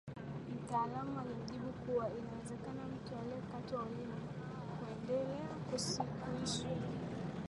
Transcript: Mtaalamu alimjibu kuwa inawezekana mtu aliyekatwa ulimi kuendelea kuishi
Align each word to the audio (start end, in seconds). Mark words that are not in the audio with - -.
Mtaalamu 0.55 1.19
alimjibu 1.19 1.69
kuwa 1.73 2.09
inawezekana 2.09 2.81
mtu 2.87 3.15
aliyekatwa 3.15 3.81
ulimi 3.81 4.21
kuendelea 4.79 5.47
kuishi 6.39 6.65